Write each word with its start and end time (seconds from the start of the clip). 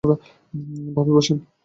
ভাবি, 0.95 1.11
বসেন। 1.15 1.37